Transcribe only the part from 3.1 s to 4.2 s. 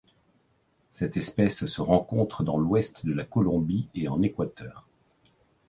la Colombie et